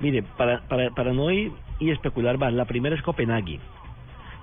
Mire, 0.00 0.22
para, 0.36 0.60
para, 0.68 0.90
para 0.90 1.12
no 1.12 1.30
ir 1.30 1.52
y 1.78 1.90
especular 1.90 2.38
más, 2.38 2.52
la 2.52 2.64
primera 2.64 2.94
es 2.94 3.02
Copenhague, 3.02 3.60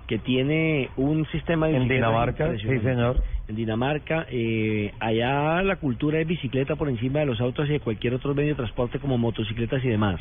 que 0.07 0.19
tiene 0.19 0.89
un 0.97 1.25
sistema 1.27 1.67
de 1.67 1.77
En 1.77 1.87
Dinamarca, 1.87 2.55
sí, 2.57 2.79
señor. 2.79 3.21
En 3.47 3.55
Dinamarca, 3.55 4.26
eh, 4.29 4.94
allá 5.00 5.62
la 5.63 5.76
cultura 5.76 6.20
es 6.20 6.28
bicicleta 6.28 6.76
por 6.76 6.89
encima 6.89 7.20
de 7.20 7.26
los 7.26 7.42
autos 7.42 7.68
y 7.70 7.74
de 7.74 7.79
cualquier 7.79 8.13
otro 8.13 8.34
medio 8.34 8.50
de 8.50 8.55
transporte 8.55 9.00
como 9.00 9.18
motocicletas 9.18 9.84
y 9.84 9.89
demás. 9.89 10.20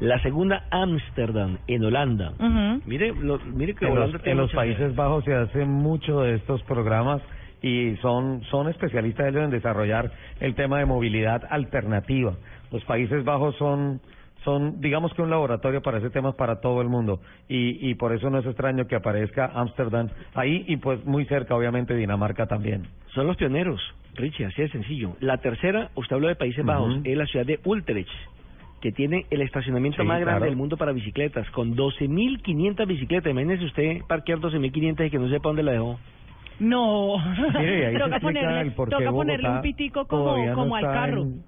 La 0.00 0.20
segunda, 0.22 0.64
Ámsterdam, 0.70 1.58
en 1.66 1.84
Holanda. 1.84 2.32
Mire, 2.84 3.14
lo, 3.14 3.38
mire 3.38 3.74
que 3.74 3.86
En 3.86 3.92
Holanda 3.92 4.14
los, 4.14 4.22
tiene 4.22 4.32
en 4.32 4.42
los 4.42 4.52
Países 4.52 4.94
Bajos 4.94 5.24
se 5.24 5.34
hace 5.34 5.64
mucho 5.64 6.20
de 6.22 6.34
estos 6.34 6.62
programas 6.64 7.22
y 7.62 7.96
son, 8.02 8.42
son 8.50 8.68
especialistas 8.68 9.28
ellos 9.28 9.44
en 9.44 9.50
desarrollar 9.50 10.12
el 10.40 10.54
tema 10.54 10.78
de 10.78 10.84
movilidad 10.84 11.44
alternativa. 11.48 12.34
Los 12.70 12.84
Países 12.84 13.24
Bajos 13.24 13.56
son, 13.56 14.00
son 14.44 14.80
digamos 14.80 15.12
que 15.14 15.22
un 15.22 15.30
laboratorio 15.30 15.80
para 15.82 15.98
ese 15.98 16.10
tema 16.10 16.32
para 16.32 16.60
todo 16.60 16.82
el 16.82 16.88
mundo 16.88 17.20
y, 17.48 17.88
y 17.90 17.94
por 17.94 18.12
eso 18.12 18.28
no 18.30 18.38
es 18.38 18.46
extraño 18.46 18.86
que 18.86 18.94
aparezca 18.96 19.46
Ámsterdam 19.54 20.08
ahí 20.34 20.64
y 20.68 20.76
pues 20.76 21.04
muy 21.06 21.24
cerca 21.26 21.54
obviamente 21.56 21.94
Dinamarca 21.94 22.46
también. 22.46 22.86
Son 23.14 23.26
los 23.26 23.36
pioneros, 23.36 23.80
Richie, 24.14 24.44
así 24.46 24.62
de 24.62 24.68
sencillo. 24.70 25.16
La 25.20 25.38
tercera, 25.38 25.90
usted 25.94 26.14
habló 26.16 26.28
de 26.28 26.36
Países 26.36 26.64
Bajos, 26.64 26.98
es 27.04 27.16
la 27.16 27.26
ciudad 27.26 27.46
de 27.46 27.60
Utrecht, 27.64 28.10
que 28.80 28.90
tiene 28.92 29.24
el 29.30 29.40
estacionamiento 29.42 30.02
Sí, 30.02 30.06
más 30.08 30.18
grande 30.20 30.38
claro. 30.40 30.44
del 30.46 30.56
mundo 30.56 30.76
para 30.76 30.92
bicicletas, 30.92 31.48
con 31.52 31.76
12.500 31.76 32.86
bicicletas. 32.86 33.30
Imagínese 33.30 33.64
usted 33.64 33.98
parquear 34.08 34.40
12.500 34.40 35.06
y 35.06 35.10
que 35.10 35.18
no 35.18 35.28
sepa 35.28 35.48
dónde 35.48 35.62
la 35.62 35.72
dejó. 35.72 35.98
No. 36.58 37.16
Mire, 37.58 37.86
ahí 37.86 37.98
toca 37.98 38.20
ponerle, 38.20 38.70
toca 38.72 39.10
ponerle 39.12 39.48
un 39.48 39.60
pitico 39.62 40.06
como, 40.06 40.36
no 40.36 40.54
como 40.54 40.76
al 40.76 40.82
carro. 40.84 41.22
en- 41.22 41.42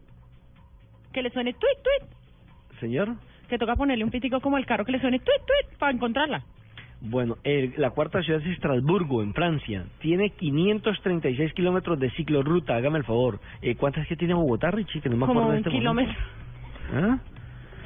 Que 1.12 1.22
le 1.22 1.30
suene 1.30 1.52
tweet, 1.52 1.82
tweet. 1.82 2.15
Señor. 2.80 3.14
Que 3.48 3.58
toca 3.58 3.76
ponerle 3.76 4.04
un 4.04 4.10
pitico 4.10 4.40
como 4.40 4.56
al 4.56 4.66
carro 4.66 4.84
que 4.84 4.92
le 4.92 5.00
suene 5.00 5.18
tweet, 5.20 5.38
tweet 5.46 5.78
para 5.78 5.92
encontrarla. 5.92 6.42
Bueno, 7.00 7.36
el- 7.44 7.74
la 7.76 7.90
cuarta 7.90 8.22
ciudad 8.22 8.40
es 8.40 8.46
Estrasburgo, 8.48 9.22
en 9.22 9.34
Francia. 9.34 9.84
Tiene 10.00 10.30
536 10.30 11.52
kilómetros 11.52 11.98
de 12.00 12.10
ciclorruta, 12.12 12.74
hágame 12.74 12.98
el 12.98 13.04
favor. 13.04 13.38
Eh, 13.62 13.76
¿Cuántas 13.76 14.06
que 14.08 14.16
tiene 14.16 14.34
Bogotá, 14.34 14.70
Richie? 14.70 15.00
Que 15.00 15.08
no 15.10 15.16
me 15.16 15.24
acuerdo 15.24 15.46
un 15.46 15.52
en 15.52 15.58
este 15.58 15.70
kilómetro. 15.70 16.14
¿Ah? 16.94 17.18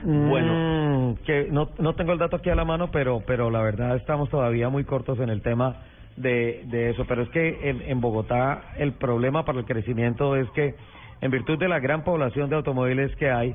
Bueno. 0.02 1.10
Mm, 1.12 1.14
que 1.26 1.48
no, 1.50 1.70
no 1.78 1.94
tengo 1.94 2.12
el 2.12 2.18
dato 2.18 2.36
aquí 2.36 2.48
a 2.50 2.54
la 2.54 2.64
mano, 2.64 2.90
pero, 2.90 3.20
pero 3.26 3.50
la 3.50 3.60
verdad 3.62 3.96
estamos 3.96 4.30
todavía 4.30 4.68
muy 4.68 4.84
cortos 4.84 5.18
en 5.20 5.28
el 5.28 5.42
tema 5.42 5.76
de, 6.16 6.62
de 6.66 6.90
eso. 6.90 7.04
Pero 7.06 7.22
es 7.22 7.28
que 7.30 7.68
en, 7.68 7.82
en 7.82 8.00
Bogotá 8.00 8.72
el 8.78 8.92
problema 8.92 9.44
para 9.44 9.58
el 9.58 9.64
crecimiento 9.66 10.36
es 10.36 10.48
que 10.50 10.74
en 11.20 11.30
virtud 11.30 11.58
de 11.58 11.68
la 11.68 11.80
gran 11.80 12.02
población 12.04 12.48
de 12.48 12.56
automóviles 12.56 13.14
que 13.16 13.30
hay, 13.30 13.54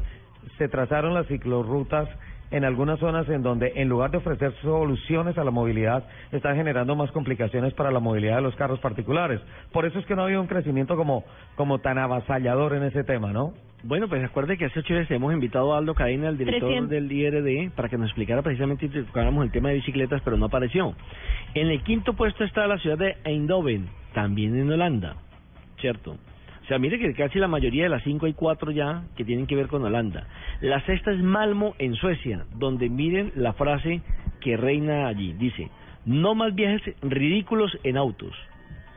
se 0.57 0.67
trazaron 0.67 1.13
las 1.13 1.27
ciclorrutas 1.27 2.09
en 2.51 2.63
algunas 2.63 2.99
zonas 2.99 3.27
en 3.29 3.41
donde 3.41 3.73
en 3.75 3.89
lugar 3.89 4.11
de 4.11 4.17
ofrecer 4.17 4.53
soluciones 4.61 5.38
a 5.38 5.43
la 5.43 5.51
movilidad, 5.51 6.03
están 6.31 6.55
generando 6.55 6.95
más 6.95 7.11
complicaciones 7.11 7.73
para 7.73 7.91
la 7.91 7.99
movilidad 7.99 8.38
de 8.38 8.43
los 8.43 8.55
carros 8.55 8.79
particulares. 8.79 9.41
Por 9.71 9.85
eso 9.85 9.99
es 9.99 10.05
que 10.05 10.16
no 10.16 10.21
ha 10.21 10.25
habido 10.25 10.41
un 10.41 10.47
crecimiento 10.47 10.95
como, 10.95 11.23
como 11.55 11.79
tan 11.79 11.97
avasallador 11.97 12.73
en 12.75 12.83
ese 12.83 13.03
tema, 13.03 13.31
¿no? 13.31 13.53
Bueno, 13.83 14.07
pues 14.07 14.21
recuerde 14.21 14.57
que 14.57 14.66
hace 14.66 14.79
ocho 14.79 14.95
días 14.95 15.09
hemos 15.11 15.31
invitado 15.33 15.73
a 15.73 15.77
Aldo 15.77 15.93
Cadena, 15.93 16.29
el 16.29 16.38
director 16.38 16.69
300. 16.69 16.89
del 16.89 17.11
IRD, 17.11 17.71
para 17.75 17.88
que 17.88 17.97
nos 17.97 18.07
explicara 18.07 18.41
precisamente 18.41 18.85
y 18.85 18.89
tocáramos 18.89 19.45
el 19.45 19.51
tema 19.51 19.69
de 19.69 19.75
bicicletas, 19.75 20.21
pero 20.23 20.38
no 20.38 20.45
apareció. 20.45 20.95
En 21.53 21.67
el 21.67 21.83
quinto 21.83 22.13
puesto 22.13 22.43
está 22.43 22.66
la 22.67 22.79
ciudad 22.79 22.97
de 22.97 23.17
Eindhoven, 23.23 23.88
también 24.13 24.57
en 24.57 24.71
Holanda, 24.71 25.17
¿cierto? 25.79 26.17
O 26.66 26.67
sea, 26.67 26.80
mire 26.80 26.97
que 26.97 27.13
casi 27.13 27.38
la 27.38 27.47
mayoría 27.47 27.83
de 27.83 27.89
las 27.89 28.02
cinco 28.02 28.25
hay 28.25 28.33
cuatro 28.33 28.71
ya 28.71 29.03
que 29.16 29.23
tienen 29.23 29.45
que 29.45 29.55
ver 29.55 29.67
con 29.67 29.83
Holanda. 29.83 30.25
La 30.61 30.83
sexta 30.88 31.11
es 31.11 31.22
Malmo, 31.22 31.75
en 31.77 31.94
Suecia, 31.94 32.45
donde 32.55 32.89
miren 32.89 33.31
la 33.35 33.53
frase 33.53 34.02
que 34.41 34.57
reina 34.57 35.05
allí. 35.05 35.33
Dice, 35.33 35.69
no 36.05 36.33
más 36.33 36.55
viajes 36.55 36.81
ridículos 37.03 37.77
en 37.83 37.97
autos. 37.97 38.33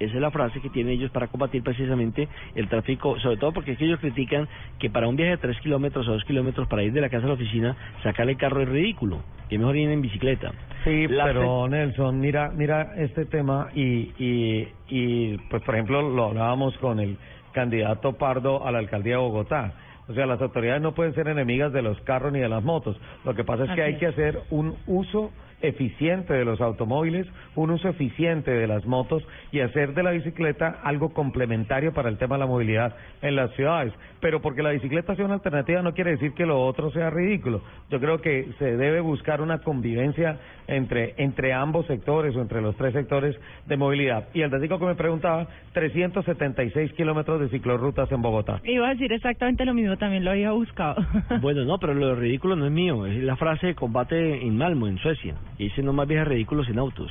Esa 0.00 0.14
es 0.14 0.20
la 0.20 0.30
frase 0.30 0.62
que 0.62 0.70
tienen 0.70 0.94
ellos 0.94 1.10
para 1.10 1.26
combatir 1.26 1.62
precisamente 1.62 2.26
el 2.54 2.68
tráfico, 2.68 3.18
sobre 3.20 3.36
todo 3.36 3.52
porque 3.52 3.72
es 3.72 3.78
que 3.78 3.84
ellos 3.84 4.00
critican 4.00 4.48
que 4.78 4.88
para 4.88 5.06
un 5.06 5.16
viaje 5.16 5.32
de 5.32 5.38
3 5.38 5.60
kilómetros 5.60 6.08
o 6.08 6.12
2 6.12 6.24
kilómetros 6.24 6.68
para 6.68 6.84
ir 6.84 6.92
de 6.94 7.02
la 7.02 7.10
casa 7.10 7.26
a 7.26 7.28
la 7.28 7.34
oficina, 7.34 7.76
sacar 8.02 8.30
el 8.30 8.38
carro 8.38 8.62
es 8.62 8.68
ridículo, 8.68 9.18
que 9.50 9.58
mejor 9.58 9.76
ir 9.76 9.90
en 9.90 10.00
bicicleta. 10.00 10.52
Sí, 10.84 11.06
La 11.08 11.24
pero 11.26 11.68
Nelson, 11.68 12.18
mira, 12.18 12.50
mira 12.54 12.94
este 12.96 13.26
tema 13.26 13.68
y, 13.74 14.12
y, 14.18 14.68
y, 14.88 15.36
pues 15.50 15.62
por 15.64 15.74
ejemplo 15.74 16.00
lo 16.00 16.26
hablábamos 16.26 16.78
con 16.78 17.00
el 17.00 17.18
candidato 17.58 18.12
Pardo 18.12 18.64
a 18.64 18.70
la 18.70 18.78
alcaldía 18.78 19.14
de 19.14 19.20
Bogotá. 19.20 19.72
O 20.08 20.14
sea, 20.14 20.26
las 20.26 20.40
autoridades 20.40 20.82
no 20.82 20.94
pueden 20.94 21.14
ser 21.14 21.28
enemigas 21.28 21.72
de 21.72 21.82
los 21.82 22.00
carros 22.02 22.32
ni 22.32 22.40
de 22.40 22.48
las 22.48 22.64
motos. 22.64 22.98
Lo 23.24 23.34
que 23.34 23.44
pasa 23.44 23.64
es 23.64 23.70
que 23.70 23.72
Así 23.72 23.80
hay 23.82 23.92
es. 23.94 23.98
que 23.98 24.06
hacer 24.06 24.40
un 24.50 24.74
uso 24.86 25.30
eficiente 25.60 26.32
de 26.34 26.44
los 26.44 26.60
automóviles, 26.60 27.26
un 27.56 27.70
uso 27.70 27.88
eficiente 27.88 28.50
de 28.50 28.66
las 28.66 28.86
motos 28.86 29.26
y 29.50 29.60
hacer 29.60 29.94
de 29.94 30.02
la 30.02 30.12
bicicleta 30.12 30.78
algo 30.84 31.12
complementario 31.12 31.92
para 31.92 32.08
el 32.08 32.16
tema 32.16 32.36
de 32.36 32.40
la 32.40 32.46
movilidad 32.46 32.94
en 33.22 33.34
las 33.34 33.50
ciudades. 33.54 33.92
Pero 34.20 34.40
porque 34.40 34.62
la 34.62 34.70
bicicleta 34.70 35.14
sea 35.16 35.24
una 35.24 35.34
alternativa 35.34 35.82
no 35.82 35.94
quiere 35.94 36.12
decir 36.12 36.32
que 36.32 36.46
lo 36.46 36.64
otro 36.64 36.90
sea 36.90 37.10
ridículo. 37.10 37.62
Yo 37.90 38.00
creo 38.00 38.20
que 38.20 38.48
se 38.58 38.76
debe 38.76 39.00
buscar 39.00 39.40
una 39.40 39.58
convivencia 39.58 40.38
entre, 40.68 41.14
entre 41.16 41.52
ambos 41.52 41.86
sectores 41.86 42.36
o 42.36 42.40
entre 42.40 42.60
los 42.60 42.76
tres 42.76 42.92
sectores 42.92 43.36
de 43.66 43.76
movilidad. 43.76 44.28
Y 44.34 44.42
el 44.42 44.50
datico 44.50 44.78
que 44.78 44.86
me 44.86 44.94
preguntaba, 44.94 45.48
376 45.72 46.92
kilómetros 46.92 47.40
de 47.40 47.48
ciclorrutas 47.48 48.10
en 48.12 48.22
Bogotá. 48.22 48.60
Iba 48.64 48.88
a 48.88 48.90
decir 48.90 49.12
exactamente 49.12 49.64
lo 49.64 49.74
mismo, 49.74 49.96
también 49.98 50.24
lo 50.24 50.30
había 50.30 50.52
buscado. 50.52 50.96
Bueno, 51.40 51.64
no, 51.64 51.78
pero 51.78 51.94
lo 51.94 52.14
ridículo 52.14 52.56
no 52.56 52.66
es 52.66 52.72
mío, 52.72 53.06
es 53.06 53.22
la 53.22 53.36
frase 53.36 53.68
de 53.68 53.74
combate 53.74 54.42
en 54.46 54.56
Malmo, 54.56 54.86
en 54.88 54.98
Suecia. 54.98 55.34
Y 55.58 55.64
dice 55.64 55.82
no 55.82 55.92
más 55.92 56.08
viajes 56.08 56.28
ridículos 56.28 56.68
en 56.68 56.78
autos. 56.78 57.10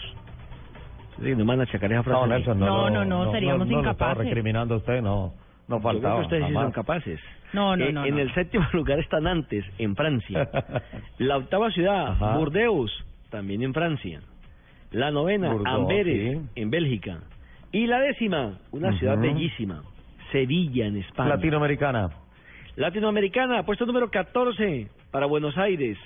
Sí, 1.22 1.32
no 1.32 1.38
me 1.38 1.44
van 1.46 1.62
a 1.62 1.64
achacar 1.64 1.92
esa 1.92 2.04
frase. 2.04 2.20
No, 2.20 2.28
Nelson, 2.28 2.60
no, 2.60 2.66
No, 2.66 2.90
lo- 2.90 3.06
no, 3.06 3.26
no, 3.26 3.32
seríamos 3.32 3.68
no, 3.68 3.74
no 3.74 3.80
incapaces. 3.82 4.18
recriminando 4.26 4.76
a 4.76 4.78
usted, 4.78 5.02
no, 5.02 5.34
no 5.68 5.78
Yo 5.78 5.80
creo 5.80 5.82
faltaba. 5.82 6.16
que 6.16 6.22
ustedes 6.22 6.54
son 6.54 6.72
capaces. 6.72 7.20
No, 7.54 7.76
no, 7.76 7.86
Eh, 7.86 7.94
no, 7.94 8.06
En 8.06 8.16
no. 8.16 8.22
el 8.22 8.34
séptimo 8.34 8.66
lugar 8.74 9.00
está 9.00 9.20
Nantes, 9.20 9.66
en 9.80 9.96
Francia. 9.96 10.48
La 11.18 11.38
octava 11.38 11.72
ciudad, 11.72 12.10
Ajá. 12.10 12.38
Burdeos, 12.38 12.92
también 13.32 13.64
en 13.64 13.74
Francia. 13.74 14.20
La 14.92 15.10
novena, 15.12 15.52
Burdeos, 15.54 15.76
Amberes, 15.80 16.38
sí. 16.38 16.46
en 16.62 16.70
Bélgica. 16.70 17.20
Y 17.72 17.88
la 17.88 18.00
décima, 18.00 18.60
una 18.72 18.90
Ujú. 18.90 18.98
ciudad 19.00 19.18
bellísima, 19.18 19.82
Sevilla, 20.32 20.86
en 20.86 20.98
España. 20.98 21.30
Latinoamericana. 21.30 22.10
Latinoamericana, 22.78 23.64
puesto 23.64 23.86
número 23.88 24.10
14 24.10 24.88
para 25.12 25.26
Buenos 25.26 25.58
Aires, 25.58 25.98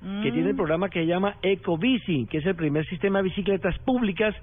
que 0.00 0.30
Mm. 0.30 0.32
tiene 0.32 0.50
el 0.50 0.56
programa 0.56 0.88
que 0.88 1.00
se 1.00 1.06
llama 1.06 1.34
Ecobici, 1.42 2.26
que 2.26 2.38
es 2.38 2.46
el 2.46 2.54
primer 2.54 2.86
sistema 2.86 3.18
de 3.18 3.24
bicicletas 3.24 3.76
públicas 3.80 4.34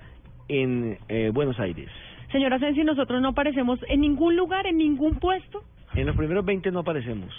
en 0.50 0.98
eh, 1.08 1.32
Buenos 1.34 1.58
Aires. 1.60 1.90
Señora 2.34 2.60
Sensi, 2.60 2.84
nosotros 2.84 3.22
no 3.22 3.30
aparecemos 3.30 3.80
en 3.88 4.02
ningún 4.02 4.36
lugar, 4.36 4.68
en 4.68 4.78
ningún 4.78 5.16
puesto. 5.20 5.64
En 5.96 6.06
los 6.06 6.16
primeros 6.18 6.46
20 6.46 6.70
no 6.72 6.80
aparecemos. 6.80 7.34